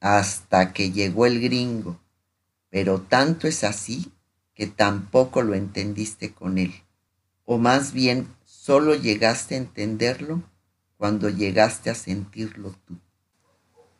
Hasta 0.00 0.72
que 0.72 0.90
llegó 0.92 1.26
el 1.26 1.40
gringo, 1.40 2.00
pero 2.70 3.00
tanto 3.00 3.48
es 3.48 3.64
así 3.64 4.12
que 4.54 4.66
tampoco 4.66 5.42
lo 5.42 5.54
entendiste 5.54 6.32
con 6.32 6.58
él 6.58 6.74
o 7.50 7.56
más 7.56 7.94
bien 7.94 8.28
solo 8.44 8.94
llegaste 8.94 9.54
a 9.54 9.58
entenderlo 9.58 10.42
cuando 10.98 11.30
llegaste 11.30 11.88
a 11.88 11.94
sentirlo 11.94 12.74
tú. 12.86 12.98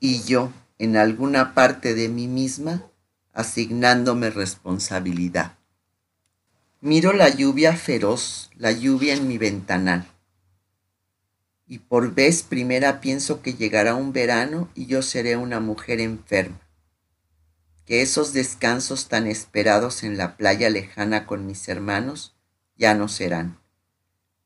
Y 0.00 0.22
yo, 0.24 0.52
en 0.78 0.98
alguna 0.98 1.54
parte 1.54 1.94
de 1.94 2.10
mí 2.10 2.28
misma, 2.28 2.84
asignándome 3.32 4.28
responsabilidad. 4.28 5.56
Miro 6.82 7.14
la 7.14 7.30
lluvia 7.30 7.74
feroz, 7.74 8.50
la 8.54 8.70
lluvia 8.70 9.14
en 9.14 9.26
mi 9.26 9.38
ventanal. 9.38 10.06
Y 11.68 11.80
por 11.80 12.14
vez 12.14 12.42
primera 12.42 13.00
pienso 13.00 13.42
que 13.42 13.52
llegará 13.52 13.94
un 13.94 14.14
verano 14.14 14.70
y 14.74 14.86
yo 14.86 15.02
seré 15.02 15.36
una 15.36 15.60
mujer 15.60 16.00
enferma. 16.00 16.60
Que 17.84 18.00
esos 18.00 18.32
descansos 18.32 19.08
tan 19.08 19.26
esperados 19.26 20.02
en 20.02 20.16
la 20.16 20.38
playa 20.38 20.70
lejana 20.70 21.26
con 21.26 21.46
mis 21.46 21.68
hermanos 21.68 22.34
ya 22.76 22.94
no 22.94 23.08
serán. 23.08 23.58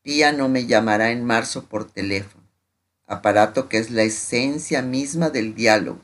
Pía 0.02 0.32
no 0.32 0.48
me 0.48 0.66
llamará 0.66 1.12
en 1.12 1.24
marzo 1.24 1.68
por 1.68 1.88
teléfono, 1.88 2.44
aparato 3.06 3.68
que 3.68 3.78
es 3.78 3.90
la 3.90 4.02
esencia 4.02 4.82
misma 4.82 5.30
del 5.30 5.54
diálogo, 5.54 6.02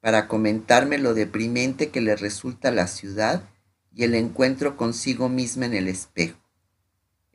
para 0.00 0.26
comentarme 0.26 0.98
lo 0.98 1.14
deprimente 1.14 1.90
que 1.90 2.00
le 2.00 2.16
resulta 2.16 2.72
la 2.72 2.88
ciudad 2.88 3.44
y 3.94 4.02
el 4.02 4.16
encuentro 4.16 4.76
consigo 4.76 5.28
misma 5.28 5.66
en 5.66 5.74
el 5.74 5.86
espejo. 5.86 6.39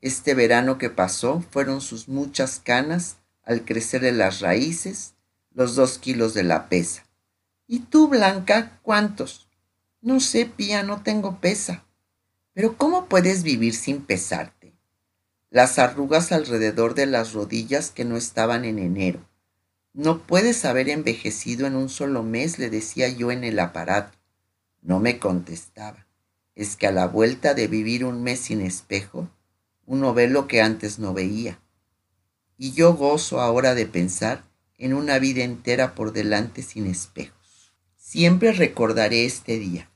Este 0.06 0.36
verano 0.36 0.78
que 0.78 0.92
pasó 0.92 1.44
fueron 1.50 1.82
sus 1.82 2.08
muchas 2.08 2.62
canas 2.64 3.18
al 3.44 3.66
crecerle 3.66 4.12
las 4.12 4.40
raíces, 4.40 5.16
los 5.52 5.74
dos 5.74 5.98
kilos 5.98 6.36
de 6.36 6.44
la 6.44 6.70
pesa. 6.70 7.08
¿Y 7.66 7.80
tú, 7.80 8.08
Blanca, 8.08 8.78
cuántos? 8.84 9.50
No 10.02 10.20
sé, 10.20 10.46
Pía, 10.46 10.84
no 10.84 11.02
tengo 11.02 11.40
pesa. 11.40 11.86
Pero 12.54 12.78
¿cómo 12.78 13.06
puedes 13.06 13.42
vivir 13.42 13.74
sin 13.74 14.04
pesarte? 14.04 14.76
Las 15.50 15.80
arrugas 15.80 16.32
alrededor 16.32 16.94
de 16.94 17.08
las 17.08 17.34
rodillas 17.34 17.90
que 17.90 18.06
no 18.06 18.16
estaban 18.16 18.64
en 18.64 18.78
enero. 18.78 19.28
No 19.92 20.20
puedes 20.20 20.66
haber 20.66 20.88
envejecido 20.90 21.66
en 21.66 21.76
un 21.76 21.90
solo 21.90 22.22
mes, 22.22 22.60
le 22.60 22.70
decía 22.70 23.10
yo 23.10 23.32
en 23.32 23.44
el 23.44 23.58
aparato. 23.58 24.16
No 24.84 25.00
me 25.00 25.18
contestaba. 25.18 26.06
Es 26.54 26.76
que 26.76 26.86
a 26.86 26.92
la 26.92 27.08
vuelta 27.08 27.56
de 27.56 27.68
vivir 27.68 28.06
un 28.06 28.22
mes 28.22 28.42
sin 28.42 28.62
espejo, 28.62 29.32
uno 29.86 30.14
ve 30.14 30.28
lo 30.28 30.48
que 30.48 30.62
antes 30.62 31.00
no 31.00 31.14
veía. 31.14 31.60
Y 32.58 32.74
yo 32.74 32.94
gozo 32.94 33.42
ahora 33.42 33.76
de 33.76 33.86
pensar 33.86 34.44
en 34.78 34.94
una 34.94 35.20
vida 35.20 35.44
entera 35.44 35.96
por 35.96 36.14
delante 36.14 36.64
sin 36.64 36.88
espejos. 36.88 37.74
Siempre 37.96 38.52
recordaré 38.52 39.26
este 39.26 39.58
día 39.60 39.90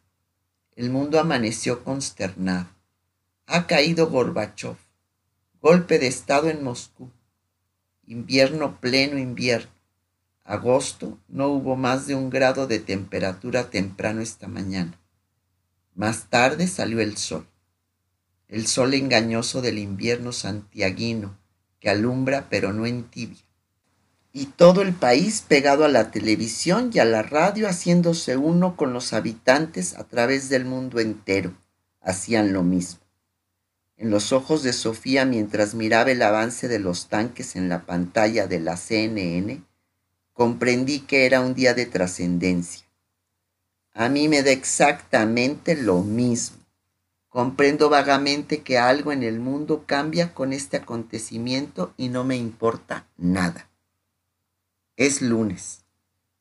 el 0.79 0.91
mundo 0.91 1.19
amaneció 1.19 1.83
consternado. 1.83 2.69
Ha 3.47 3.67
caído 3.67 4.09
Gorbachov. 4.09 4.77
Golpe 5.61 5.99
de 5.99 6.07
Estado 6.07 6.49
en 6.49 6.63
Moscú. 6.63 7.11
Invierno 8.07 8.79
pleno 8.79 9.17
invierno. 9.17 9.73
Agosto 10.45 11.19
no 11.27 11.49
hubo 11.49 11.75
más 11.75 12.07
de 12.07 12.15
un 12.15 12.29
grado 12.29 12.65
de 12.65 12.79
temperatura 12.79 13.69
temprano 13.69 14.21
esta 14.21 14.47
mañana. 14.47 14.97
Más 15.95 16.29
tarde 16.29 16.65
salió 16.65 17.01
el 17.01 17.17
sol. 17.17 17.45
El 18.49 18.67
sol 18.67 18.93
engañoso 18.93 19.61
del 19.61 19.79
invierno 19.79 20.33
santiaguino 20.33 21.37
que 21.79 21.89
alumbra 21.89 22.47
pero 22.49 22.73
no 22.73 22.85
entibia 22.85 23.49
y 24.31 24.45
todo 24.45 24.81
el 24.81 24.93
país 24.93 25.43
pegado 25.47 25.85
a 25.85 25.89
la 25.89 26.11
televisión 26.11 26.91
y 26.93 26.99
a 26.99 27.05
la 27.05 27.23
radio 27.23 27.67
haciéndose 27.67 28.37
uno 28.37 28.75
con 28.75 28.93
los 28.93 29.13
habitantes 29.13 29.95
a 29.95 30.03
través 30.03 30.49
del 30.49 30.65
mundo 30.65 30.99
entero. 30.99 31.53
Hacían 32.01 32.53
lo 32.53 32.63
mismo. 32.63 32.99
En 33.97 34.11
los 34.11 34.31
ojos 34.31 34.63
de 34.63 34.71
Sofía 34.71 35.25
mientras 35.25 35.73
miraba 35.73 36.11
el 36.11 36.21
avance 36.21 36.67
de 36.67 36.79
los 36.79 37.09
tanques 37.09 37.55
en 37.55 37.67
la 37.69 37.85
pantalla 37.85 38.47
de 38.47 38.59
la 38.59 38.77
CNN, 38.77 39.63
comprendí 40.31 41.01
que 41.01 41.25
era 41.25 41.41
un 41.41 41.53
día 41.53 41.73
de 41.73 41.85
trascendencia. 41.85 42.85
A 43.93 44.07
mí 44.07 44.29
me 44.29 44.43
da 44.43 44.51
exactamente 44.51 45.75
lo 45.75 46.01
mismo. 46.01 46.58
Comprendo 47.29 47.89
vagamente 47.89 48.63
que 48.63 48.79
algo 48.79 49.11
en 49.11 49.21
el 49.21 49.39
mundo 49.39 49.83
cambia 49.85 50.33
con 50.33 50.51
este 50.51 50.77
acontecimiento 50.77 51.93
y 51.95 52.09
no 52.09 52.23
me 52.23 52.35
importa 52.35 53.07
nada. 53.17 53.69
Es 54.97 55.21
lunes, 55.21 55.85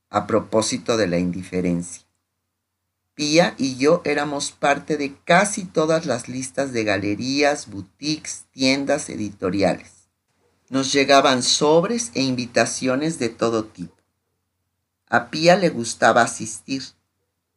a 0.09 0.26
propósito 0.26 0.97
de 0.97 1.07
la 1.07 1.18
indiferencia. 1.18 2.09
Pía 3.14 3.54
y 3.59 3.76
yo 3.76 4.00
éramos 4.04 4.52
parte 4.52 4.97
de 4.97 5.14
casi 5.25 5.64
todas 5.64 6.07
las 6.07 6.28
listas 6.28 6.73
de 6.73 6.85
galerías, 6.85 7.68
boutiques, 7.68 8.47
tiendas 8.52 9.11
editoriales. 9.11 10.09
Nos 10.71 10.92
llegaban 10.92 11.42
sobres 11.42 12.12
e 12.14 12.23
invitaciones 12.23 13.18
de 13.18 13.28
todo 13.28 13.64
tipo. 13.64 13.97
A 15.09 15.30
Pía 15.30 15.57
le 15.57 15.68
gustaba 15.68 16.23
asistir, 16.23 16.83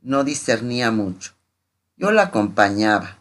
no 0.02 0.24
discernía 0.24 0.92
mucho. 0.92 1.34
Yo 1.96 2.12
la 2.12 2.24
acompañaba, 2.24 3.21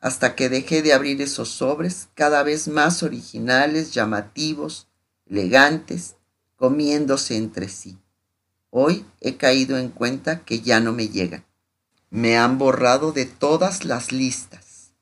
hasta 0.00 0.34
que 0.34 0.48
dejé 0.48 0.82
de 0.82 0.92
abrir 0.92 1.20
esos 1.20 1.48
sobres 1.48 2.08
cada 2.14 2.42
vez 2.42 2.68
más 2.68 3.02
originales, 3.02 3.92
llamativos, 3.92 4.86
elegantes 5.26 6.16
comiéndose 6.56 7.36
entre 7.36 7.68
sí. 7.68 7.98
Hoy 8.70 9.04
he 9.20 9.36
caído 9.36 9.78
en 9.78 9.88
cuenta 9.88 10.40
que 10.40 10.60
ya 10.60 10.80
no 10.80 10.92
me 10.92 11.08
llegan. 11.08 11.44
Me 12.10 12.36
han 12.38 12.58
borrado 12.58 13.12
de 13.12 13.26
todas 13.26 13.84
las 13.84 14.12
listas. 14.12 14.92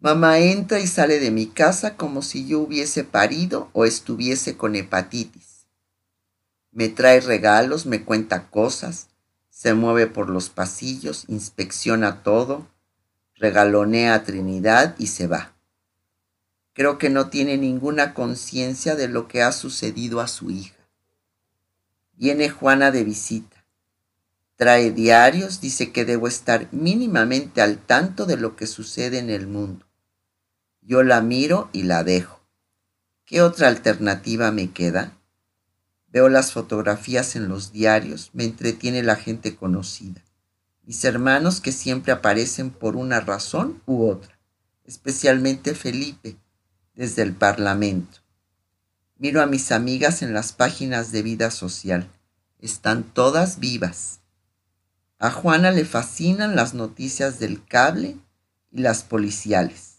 Mamá 0.00 0.38
entra 0.38 0.78
y 0.78 0.86
sale 0.86 1.18
de 1.18 1.30
mi 1.30 1.46
casa 1.46 1.96
como 1.96 2.22
si 2.22 2.46
yo 2.46 2.60
hubiese 2.60 3.04
parido 3.04 3.68
o 3.72 3.84
estuviese 3.84 4.56
con 4.56 4.76
hepatitis. 4.76 5.66
Me 6.70 6.88
trae 6.88 7.20
regalos, 7.20 7.84
me 7.84 8.04
cuenta 8.04 8.48
cosas, 8.48 9.08
se 9.50 9.74
mueve 9.74 10.06
por 10.06 10.30
los 10.30 10.50
pasillos, 10.50 11.24
inspecciona 11.26 12.22
todo, 12.22 12.68
regalonea 13.38 14.14
a 14.14 14.24
Trinidad 14.24 14.94
y 14.98 15.08
se 15.08 15.26
va. 15.26 15.54
Creo 16.72 16.98
que 16.98 17.10
no 17.10 17.28
tiene 17.28 17.56
ninguna 17.56 18.14
conciencia 18.14 18.94
de 18.94 19.08
lo 19.08 19.26
que 19.26 19.42
ha 19.42 19.52
sucedido 19.52 20.20
a 20.20 20.28
su 20.28 20.50
hija. 20.50 20.76
Viene 22.12 22.50
Juana 22.50 22.90
de 22.90 23.04
visita. 23.04 23.64
Trae 24.56 24.90
diarios, 24.90 25.60
dice 25.60 25.92
que 25.92 26.04
debo 26.04 26.26
estar 26.26 26.68
mínimamente 26.72 27.62
al 27.62 27.78
tanto 27.78 28.26
de 28.26 28.36
lo 28.36 28.56
que 28.56 28.66
sucede 28.66 29.18
en 29.18 29.30
el 29.30 29.46
mundo. 29.46 29.86
Yo 30.82 31.02
la 31.02 31.20
miro 31.20 31.70
y 31.72 31.84
la 31.84 32.02
dejo. 32.02 32.40
¿Qué 33.24 33.42
otra 33.42 33.68
alternativa 33.68 34.50
me 34.50 34.72
queda? 34.72 35.18
Veo 36.08 36.28
las 36.28 36.52
fotografías 36.52 37.36
en 37.36 37.48
los 37.48 37.72
diarios, 37.72 38.30
me 38.32 38.44
entretiene 38.44 39.02
la 39.02 39.16
gente 39.16 39.54
conocida. 39.54 40.24
Mis 40.88 41.04
hermanos 41.04 41.60
que 41.60 41.70
siempre 41.70 42.12
aparecen 42.12 42.70
por 42.70 42.96
una 42.96 43.20
razón 43.20 43.82
u 43.84 44.08
otra, 44.08 44.38
especialmente 44.86 45.74
Felipe, 45.74 46.38
desde 46.94 47.20
el 47.20 47.34
Parlamento. 47.34 48.20
Miro 49.18 49.42
a 49.42 49.46
mis 49.46 49.70
amigas 49.70 50.22
en 50.22 50.32
las 50.32 50.54
páginas 50.54 51.12
de 51.12 51.20
vida 51.20 51.50
social. 51.50 52.10
Están 52.58 53.02
todas 53.02 53.60
vivas. 53.60 54.20
A 55.18 55.30
Juana 55.30 55.72
le 55.72 55.84
fascinan 55.84 56.56
las 56.56 56.72
noticias 56.72 57.38
del 57.38 57.62
cable 57.66 58.16
y 58.70 58.78
las 58.78 59.02
policiales. 59.02 59.96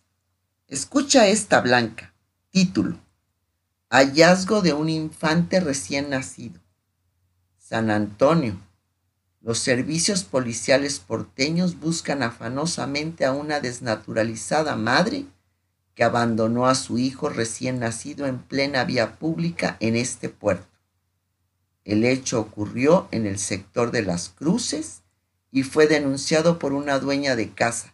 Escucha 0.67 1.27
esta 1.27 1.62
blanca. 1.62 2.15
Título. 2.50 3.00
Hallazgo 3.91 4.63
de 4.63 4.74
un 4.74 4.89
infante 4.89 5.60
recién 5.60 6.10
nacido. 6.10 6.60
San 7.60 7.91
Antonio. 7.91 8.60
Los 9.41 9.60
servicios 9.60 10.24
policiales 10.24 11.00
porteños 11.00 11.79
buscan 11.79 12.24
afanosamente 12.24 13.25
a 13.25 13.31
una 13.31 13.62
desnaturalizada 13.62 14.75
madre 14.75 15.25
que 15.96 16.03
abandonó 16.03 16.67
a 16.67 16.75
su 16.75 16.98
hijo 16.98 17.29
recién 17.29 17.79
nacido 17.79 18.25
en 18.25 18.39
plena 18.39 18.84
vía 18.84 19.17
pública 19.17 19.77
en 19.79 19.96
este 19.96 20.29
puerto. 20.29 20.67
El 21.86 22.03
hecho 22.03 22.39
ocurrió 22.39 23.08
en 23.12 23.25
el 23.25 23.39
sector 23.39 23.91
de 23.91 24.03
las 24.03 24.29
cruces 24.29 25.01
y 25.51 25.63
fue 25.63 25.88
denunciado 25.88 26.60
por 26.60 26.74
una 26.74 27.00
dueña 27.00 27.36
de 27.36 27.50
casa, 27.51 27.93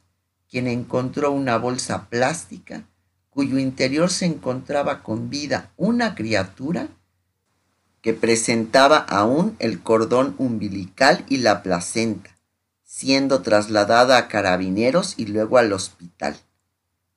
quien 0.49 0.67
encontró 0.67 1.31
una 1.31 1.57
bolsa 1.57 2.09
plástica 2.09 2.85
cuyo 3.29 3.59
interior 3.59 4.09
se 4.09 4.25
encontraba 4.25 5.03
con 5.03 5.29
vida 5.29 5.73
una 5.75 6.15
criatura 6.15 6.87
que 8.05 8.13
presentaba 8.13 8.97
aún 8.97 9.55
el 9.57 9.81
cordón 9.81 10.35
umbilical 10.37 11.25
y 11.27 11.37
la 11.37 11.63
placenta, 11.63 12.37
siendo 12.83 13.41
trasladada 13.41 14.19
a 14.19 14.27
carabineros 14.27 15.15
y 15.17 15.25
luego 15.25 15.57
al 15.57 15.73
hospital. 15.73 16.37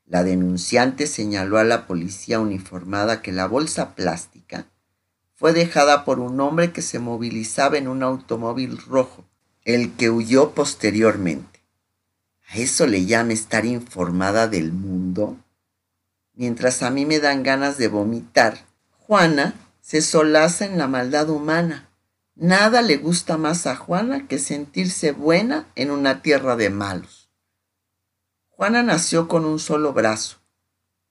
La 0.06 0.24
denunciante 0.24 1.06
señaló 1.06 1.58
a 1.58 1.64
la 1.64 1.86
policía 1.86 2.40
uniformada 2.40 3.20
que 3.20 3.32
la 3.32 3.46
bolsa 3.46 3.94
plástica 3.94 4.64
fue 5.34 5.52
dejada 5.52 6.06
por 6.06 6.20
un 6.20 6.40
hombre 6.40 6.72
que 6.72 6.80
se 6.80 6.98
movilizaba 6.98 7.76
en 7.76 7.86
un 7.86 8.02
automóvil 8.02 8.78
rojo, 8.78 9.26
el 9.66 9.92
que 9.92 10.08
huyó 10.08 10.52
posteriormente. 10.52 11.60
¿A 12.48 12.56
eso 12.56 12.86
le 12.86 13.04
llama 13.04 13.34
estar 13.34 13.66
informada 13.66 14.48
del 14.48 14.72
mundo? 14.72 15.36
Mientras 16.32 16.82
a 16.82 16.88
mí 16.88 17.04
me 17.04 17.20
dan 17.20 17.42
ganas 17.42 17.76
de 17.76 17.88
vomitar, 17.88 18.64
Juana 19.00 19.54
se 19.88 20.02
solaza 20.02 20.66
en 20.66 20.76
la 20.76 20.86
maldad 20.86 21.30
humana. 21.30 21.88
Nada 22.34 22.82
le 22.82 22.98
gusta 22.98 23.38
más 23.38 23.66
a 23.66 23.74
Juana 23.74 24.28
que 24.28 24.38
sentirse 24.38 25.12
buena 25.12 25.66
en 25.76 25.90
una 25.90 26.20
tierra 26.20 26.56
de 26.56 26.68
malos. 26.68 27.30
Juana 28.50 28.82
nació 28.82 29.28
con 29.28 29.46
un 29.46 29.58
solo 29.58 29.94
brazo. 29.94 30.40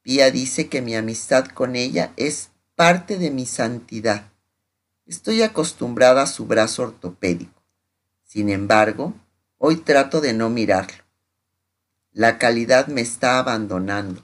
Pía 0.04 0.30
dice 0.30 0.70
que 0.70 0.84
mi 0.84 0.96
amistad 0.96 1.48
con 1.48 1.76
ella 1.76 2.14
es 2.18 2.52
parte 2.76 3.18
de 3.18 3.32
mi 3.32 3.48
santidad. 3.48 4.30
Estoy 5.08 5.42
acostumbrada 5.42 6.22
a 6.22 6.28
su 6.28 6.46
brazo 6.46 6.84
ortopédico. 6.84 7.64
Sin 8.26 8.48
embargo, 8.48 9.16
hoy 9.58 9.78
trato 9.78 10.22
de 10.22 10.34
no 10.34 10.52
mirarlo. 10.52 11.04
La 12.12 12.38
calidad 12.38 12.86
me 12.86 13.02
está 13.02 13.40
abandonando. 13.40 14.24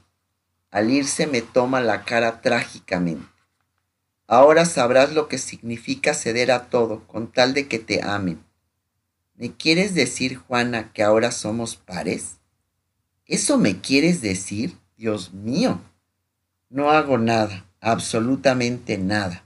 Al 0.69 0.91
irse 0.91 1.25
me 1.25 1.41
toma 1.41 1.81
la 1.81 2.05
cara 2.05 2.41
trágicamente. 2.41 3.32
Ahora 4.33 4.65
sabrás 4.65 5.13
lo 5.13 5.27
que 5.27 5.37
significa 5.37 6.15
ceder 6.15 6.51
a 6.51 6.67
todo 6.71 7.05
con 7.05 7.31
tal 7.31 7.53
de 7.53 7.67
que 7.67 7.77
te 7.77 8.01
amen. 8.01 8.43
¿Me 9.35 9.55
quieres 9.55 9.93
decir, 9.93 10.37
Juana, 10.37 10.91
que 10.91 11.03
ahora 11.03 11.31
somos 11.31 11.75
pares? 11.75 12.39
¿Eso 13.27 13.59
me 13.59 13.79
quieres 13.79 14.21
decir? 14.21 14.75
Dios 14.97 15.35
mío. 15.35 15.79
No 16.67 16.89
hago 16.89 17.19
nada, 17.19 17.69
absolutamente 17.79 18.97
nada. 18.97 19.45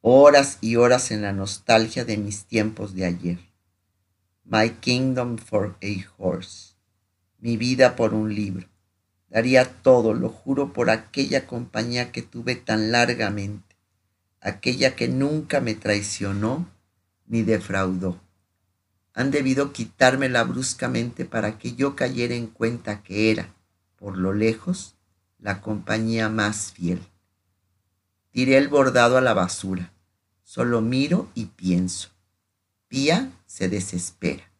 Horas 0.00 0.58
y 0.60 0.76
horas 0.76 1.10
en 1.10 1.22
la 1.22 1.32
nostalgia 1.32 2.04
de 2.04 2.18
mis 2.18 2.44
tiempos 2.44 2.94
de 2.94 3.04
ayer. 3.04 3.38
My 4.44 4.70
kingdom 4.70 5.38
for 5.38 5.76
a 5.82 6.06
horse. 6.18 6.76
Mi 7.40 7.56
vida 7.56 7.96
por 7.96 8.14
un 8.14 8.32
libro 8.32 8.68
Daría 9.28 9.66
todo, 9.82 10.14
lo 10.14 10.30
juro, 10.30 10.72
por 10.72 10.88
aquella 10.88 11.46
compañía 11.46 12.12
que 12.12 12.22
tuve 12.22 12.56
tan 12.56 12.92
largamente, 12.92 13.67
aquella 14.40 14.96
que 14.96 15.08
nunca 15.08 15.60
me 15.60 15.74
traicionó 15.74 16.68
ni 17.26 17.42
defraudó. 17.42 18.20
Han 19.14 19.30
debido 19.30 19.72
quitármela 19.72 20.44
bruscamente 20.44 21.24
para 21.24 21.58
que 21.58 21.74
yo 21.74 21.96
cayera 21.96 22.34
en 22.34 22.46
cuenta 22.46 23.02
que 23.02 23.30
era, 23.30 23.54
por 23.96 24.16
lo 24.16 24.32
lejos, 24.32 24.96
la 25.38 25.60
compañía 25.60 26.28
más 26.28 26.72
fiel. 26.72 27.00
Tiré 28.30 28.56
el 28.58 28.68
bordado 28.68 29.16
a 29.16 29.20
la 29.20 29.34
basura. 29.34 29.92
Solo 30.44 30.80
miro 30.80 31.28
y 31.34 31.46
pienso. 31.46 32.10
Pía 32.86 33.32
se 33.46 33.68
desespera. 33.68 34.50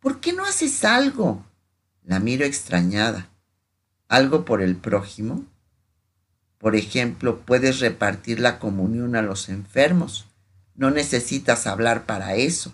¿Por 0.00 0.20
qué 0.20 0.32
no 0.32 0.44
haces 0.44 0.84
algo? 0.84 1.44
La 2.02 2.18
miro 2.20 2.44
extrañada 2.44 3.30
algo 4.08 4.44
por 4.44 4.62
el 4.62 4.76
prójimo? 4.76 5.44
Por 6.64 6.76
ejemplo, 6.76 7.40
puedes 7.40 7.80
repartir 7.80 8.40
la 8.40 8.58
comunión 8.58 9.16
a 9.16 9.20
los 9.20 9.50
enfermos. 9.50 10.24
No 10.74 10.90
necesitas 10.90 11.66
hablar 11.66 12.06
para 12.06 12.36
eso, 12.36 12.72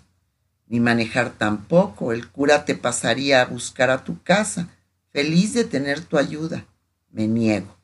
ni 0.69 0.79
manejar 0.79 1.31
tampoco. 1.31 2.13
El 2.13 2.29
cura 2.29 2.63
te 2.63 2.73
pasaría 2.73 3.41
a 3.41 3.45
buscar 3.47 3.89
a 3.89 4.05
tu 4.05 4.23
casa, 4.23 4.69
feliz 5.11 5.53
de 5.53 5.65
tener 5.65 5.99
tu 5.99 6.17
ayuda. 6.17 6.65
Me 7.11 7.27
niego. 7.27 7.75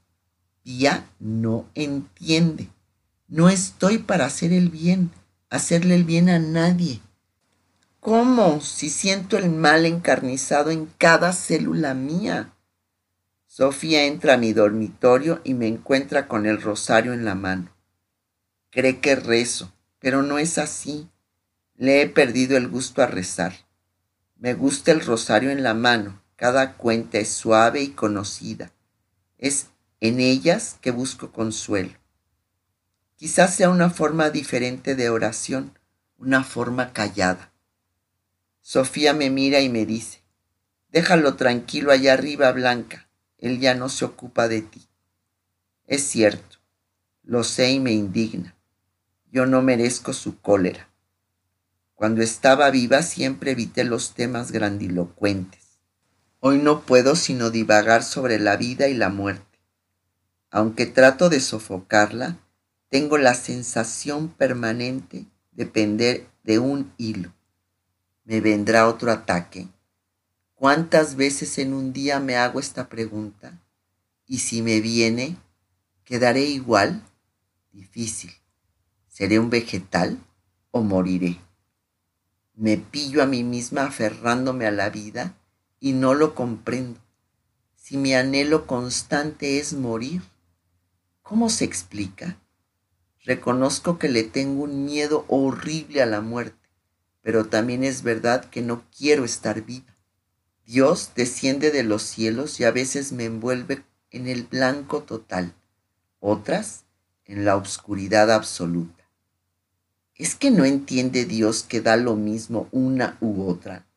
Pía 0.64 1.06
no 1.20 1.66
entiende. 1.76 2.70
No 3.28 3.50
estoy 3.50 3.98
para 3.98 4.28
hacer 4.28 4.54
el 4.54 4.70
bien, 4.70 5.12
hacerle 5.50 5.96
el 5.96 6.06
bien 6.06 6.30
a 6.30 6.40
nadie. 6.40 7.02
¿Cómo 8.00 8.62
si 8.62 8.90
siento 8.90 9.38
el 9.38 9.50
mal 9.50 9.86
encarnizado 9.86 10.72
en 10.72 10.86
cada 10.98 11.34
célula 11.34 11.94
mía? 11.94 12.54
Sofía 13.58 14.04
entra 14.06 14.36
a 14.36 14.38
mi 14.38 14.54
dormitorio 14.54 15.42
y 15.44 15.56
me 15.56 15.66
encuentra 15.66 16.28
con 16.28 16.46
el 16.46 16.62
rosario 16.62 17.12
en 17.12 17.26
la 17.26 17.34
mano. 17.34 17.76
Cree 18.70 19.00
que 19.00 19.16
rezo, 19.16 19.74
pero 19.98 20.22
no 20.22 20.38
es 20.38 20.60
así. 20.60 21.10
Le 21.76 22.04
he 22.04 22.08
perdido 22.08 22.56
el 22.56 22.68
gusto 22.68 23.02
a 23.02 23.08
rezar. 23.08 23.66
Me 24.38 24.54
gusta 24.54 24.92
el 24.92 25.04
rosario 25.04 25.50
en 25.50 25.64
la 25.64 25.74
mano. 25.74 26.22
Cada 26.36 26.74
cuenta 26.74 27.18
es 27.18 27.30
suave 27.30 27.82
y 27.82 27.88
conocida. 27.94 28.74
Es 29.40 29.70
en 30.02 30.20
ellas 30.20 30.78
que 30.80 30.92
busco 30.92 31.32
consuelo. 31.32 31.98
Quizás 33.16 33.56
sea 33.56 33.72
una 33.72 33.90
forma 33.90 34.30
diferente 34.30 34.94
de 34.94 35.10
oración, 35.10 35.80
una 36.20 36.44
forma 36.44 36.94
callada. 36.94 37.52
Sofía 38.62 39.16
me 39.16 39.32
mira 39.32 39.62
y 39.62 39.70
me 39.70 39.88
dice, 39.88 40.22
déjalo 40.92 41.38
tranquilo 41.38 41.92
allá 41.92 42.14
arriba, 42.14 42.52
Blanca. 42.52 43.07
Él 43.38 43.60
ya 43.60 43.76
no 43.76 43.90
se 43.90 44.06
ocupa 44.06 44.48
de 44.48 44.62
ti. 44.62 44.88
Es 45.86 46.04
cierto, 46.04 46.58
lo 47.24 47.44
sé 47.44 47.72
y 47.72 47.80
me 47.80 47.92
indigna. 47.92 48.56
Yo 49.32 49.46
no 49.46 49.62
merezco 49.62 50.14
su 50.14 50.40
cólera. 50.40 50.90
Cuando 51.94 52.22
estaba 52.22 52.70
viva 52.72 53.02
siempre 53.02 53.52
evité 53.52 53.84
los 53.84 54.14
temas 54.14 54.52
grandilocuentes. 54.52 55.80
Hoy 56.40 56.60
no 56.60 56.82
puedo 56.82 57.16
sino 57.16 57.50
divagar 57.50 58.04
sobre 58.04 58.40
la 58.40 58.56
vida 58.56 58.88
y 58.88 58.94
la 58.94 59.10
muerte. 59.10 59.60
Aunque 60.50 60.86
trato 60.86 61.30
de 61.30 61.40
sofocarla, 61.40 62.38
tengo 62.90 63.18
la 63.18 63.34
sensación 63.34 64.30
permanente 64.30 65.26
de 65.52 65.66
pender 65.66 66.28
de 66.44 66.60
un 66.60 66.94
hilo. 66.98 67.34
¿Me 68.24 68.42
vendrá 68.42 68.88
otro 68.88 69.12
ataque? 69.12 69.68
¿Cuántas 70.60 71.16
veces 71.16 71.60
en 71.60 71.72
un 71.72 71.94
día 71.94 72.20
me 72.20 72.36
hago 72.36 72.60
esta 72.60 72.90
pregunta? 72.90 73.62
Y 74.26 74.40
si 74.40 74.64
me 74.64 74.82
viene, 74.82 75.38
¿quedaré 76.04 76.46
igual? 76.46 77.04
Difícil. 77.72 78.32
¿Seré 79.08 79.38
un 79.38 79.52
vegetal 79.52 80.18
o 80.72 80.82
moriré? 80.82 81.38
Me 82.56 82.78
pillo 82.78 83.22
a 83.22 83.28
mí 83.28 83.44
misma 83.44 83.84
aferrándome 83.84 84.66
a 84.66 84.72
la 84.72 84.90
vida 84.90 85.38
y 85.80 85.94
no 85.94 86.16
lo 86.16 86.34
comprendo. 86.34 87.00
Si 87.76 87.96
mi 87.96 88.16
anhelo 88.16 88.66
constante 88.66 89.60
es 89.60 89.74
morir, 89.74 90.24
¿cómo 91.22 91.52
se 91.52 91.66
explica? 91.66 92.40
Reconozco 93.24 94.00
que 94.00 94.10
le 94.10 94.24
tengo 94.24 94.64
un 94.64 94.86
miedo 94.86 95.24
horrible 95.28 96.02
a 96.02 96.08
la 96.08 96.22
muerte, 96.22 96.68
pero 97.22 97.46
también 97.46 97.84
es 97.84 98.02
verdad 98.02 98.46
que 98.46 98.64
no 98.64 98.82
quiero 98.90 99.24
estar 99.24 99.62
viva. 99.62 99.97
Dios 100.68 101.14
desciende 101.16 101.72
de 101.72 101.84
los 101.84 102.04
cielos 102.04 102.60
y 102.60 102.66
a 102.66 102.72
veces 102.72 103.14
me 103.14 103.24
envuelve 103.24 103.86
en 104.12 104.28
el 104.28 104.44
blanco 104.44 105.02
total, 105.02 105.56
otras 106.20 106.84
en 107.24 107.46
la 107.46 107.56
oscuridad 107.56 108.30
absoluta. 108.30 109.10
¿Es 110.14 110.36
que 110.36 110.52
no 110.52 110.66
entiende 110.66 111.24
Dios 111.24 111.64
que 111.64 111.80
da 111.80 111.96
lo 111.96 112.18
mismo 112.18 112.68
una 112.74 113.18
u 113.22 113.48
otra? 113.48 113.88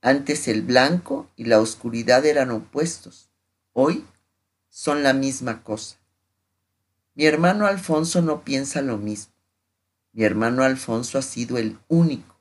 Antes 0.00 0.46
el 0.46 0.62
blanco 0.62 1.28
y 1.34 1.46
la 1.46 1.58
oscuridad 1.58 2.24
eran 2.24 2.52
opuestos, 2.52 3.28
hoy 3.72 4.06
son 4.68 5.02
la 5.02 5.12
misma 5.12 5.64
cosa. 5.64 5.96
Mi 7.16 7.24
hermano 7.24 7.66
Alfonso 7.66 8.22
no 8.22 8.44
piensa 8.44 8.80
lo 8.80 8.96
mismo. 8.96 9.34
Mi 10.12 10.22
hermano 10.22 10.62
Alfonso 10.62 11.18
ha 11.18 11.22
sido 11.22 11.58
el 11.58 11.80
único. 11.88 12.39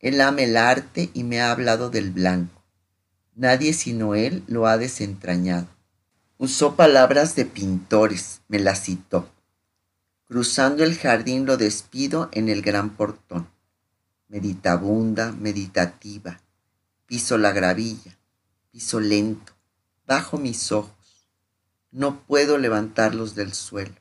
Él 0.00 0.20
ama 0.20 0.42
el 0.42 0.56
arte 0.56 1.10
y 1.14 1.24
me 1.24 1.40
ha 1.40 1.52
hablado 1.52 1.90
del 1.90 2.10
blanco. 2.10 2.62
Nadie 3.34 3.72
sino 3.72 4.14
él 4.14 4.42
lo 4.48 4.66
ha 4.66 4.76
desentrañado. 4.76 5.68
Usó 6.38 6.74
palabras 6.74 7.36
de 7.36 7.44
pintores, 7.44 8.40
me 8.48 8.58
las 8.58 8.82
citó. 8.82 9.30
Cruzando 10.26 10.82
el 10.84 10.96
jardín 10.98 11.46
lo 11.46 11.56
despido 11.56 12.28
en 12.32 12.48
el 12.48 12.62
gran 12.62 12.90
portón. 12.90 13.48
Meditabunda, 14.28 15.32
meditativa, 15.32 16.40
piso 17.06 17.38
la 17.38 17.52
gravilla, 17.52 18.18
piso 18.70 19.00
lento, 19.00 19.52
bajo 20.06 20.38
mis 20.38 20.72
ojos 20.72 21.00
no 21.92 22.20
puedo 22.20 22.56
levantarlos 22.56 23.34
del 23.34 23.52
suelo. 23.52 23.94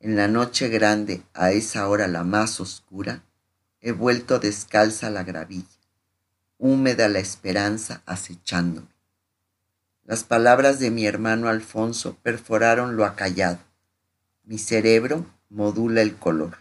En 0.00 0.16
la 0.16 0.28
noche 0.28 0.68
grande, 0.68 1.22
a 1.34 1.52
esa 1.52 1.88
hora 1.88 2.06
la 2.08 2.24
más 2.24 2.60
oscura, 2.60 3.22
he 3.86 3.92
vuelto 3.92 4.40
descalza 4.40 5.06
a 5.06 5.10
la 5.10 5.22
gravilla, 5.22 5.78
húmeda 6.58 7.08
la 7.08 7.20
esperanza 7.20 8.02
acechándome. 8.04 8.88
Las 10.02 10.24
palabras 10.24 10.80
de 10.80 10.90
mi 10.90 11.06
hermano 11.06 11.48
Alfonso 11.48 12.16
perforaron 12.20 12.96
lo 12.96 13.04
acallado. 13.04 13.60
Mi 14.42 14.58
cerebro 14.58 15.24
modula 15.50 16.02
el 16.02 16.16
color. 16.16 16.56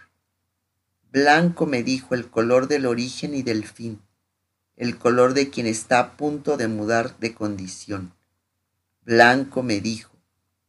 Blanco 1.11 1.65
me 1.65 1.81
dijo 1.81 2.13
el 2.13 2.29
color 2.29 2.67
del 2.67 2.85
origen 2.85 3.33
y 3.33 3.41
del 3.41 3.65
fin, 3.65 3.99
el 4.75 4.99
color 4.99 5.33
de 5.33 5.49
quien 5.49 5.65
está 5.65 5.97
a 5.97 6.17
punto 6.17 6.57
de 6.57 6.67
mudar 6.67 7.17
de 7.17 7.33
condición. 7.33 8.13
Blanco 9.01 9.63
me 9.63 9.81
dijo 9.81 10.15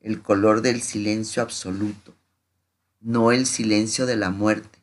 el 0.00 0.22
color 0.22 0.62
del 0.62 0.80
silencio 0.80 1.42
absoluto, 1.42 2.16
no 3.00 3.30
el 3.30 3.44
silencio 3.44 4.06
de 4.06 4.16
la 4.16 4.30
muerte, 4.30 4.75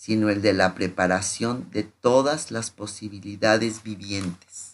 sino 0.00 0.30
el 0.30 0.40
de 0.40 0.54
la 0.54 0.74
preparación 0.74 1.68
de 1.72 1.82
todas 1.82 2.50
las 2.50 2.70
posibilidades 2.70 3.82
vivientes. 3.82 4.69